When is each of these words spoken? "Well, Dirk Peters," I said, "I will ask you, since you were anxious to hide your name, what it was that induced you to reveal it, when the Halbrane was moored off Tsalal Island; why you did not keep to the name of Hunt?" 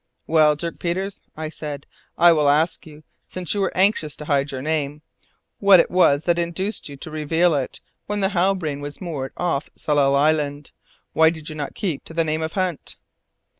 "Well, 0.25 0.55
Dirk 0.55 0.79
Peters," 0.79 1.21
I 1.37 1.49
said, 1.49 1.85
"I 2.17 2.33
will 2.33 2.49
ask 2.49 2.87
you, 2.87 3.03
since 3.27 3.53
you 3.53 3.61
were 3.61 3.71
anxious 3.77 4.15
to 4.15 4.25
hide 4.25 4.49
your 4.49 4.63
name, 4.63 5.03
what 5.59 5.79
it 5.79 5.91
was 5.91 6.23
that 6.23 6.39
induced 6.39 6.89
you 6.89 6.97
to 6.97 7.11
reveal 7.11 7.53
it, 7.53 7.81
when 8.07 8.19
the 8.21 8.29
Halbrane 8.29 8.81
was 8.81 8.99
moored 8.99 9.31
off 9.37 9.69
Tsalal 9.75 10.15
Island; 10.15 10.71
why 11.13 11.27
you 11.27 11.43
did 11.43 11.55
not 11.55 11.75
keep 11.75 12.03
to 12.05 12.15
the 12.15 12.23
name 12.23 12.41
of 12.41 12.53
Hunt?" 12.53 12.95